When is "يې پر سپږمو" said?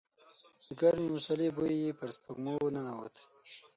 1.83-2.55